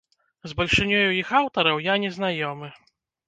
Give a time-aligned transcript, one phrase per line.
[0.51, 2.73] З бальшынёю іх аўтараў я не знаёмы.